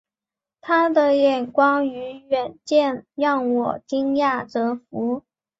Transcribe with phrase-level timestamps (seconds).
[0.61, 5.23] 他的眼光与远见让我惊讶折服